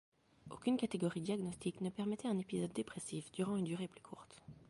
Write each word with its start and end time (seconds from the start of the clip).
Aucune 0.49 0.77
catégorie 0.77 1.21
diagnostique 1.21 1.79
ne 1.81 1.91
permettait 1.91 2.27
un 2.27 2.39
épisode 2.39 2.73
dépressif 2.73 3.31
durant 3.33 3.55
une 3.55 3.65
durée 3.65 3.87
plus 3.87 4.01
courte. 4.01 4.41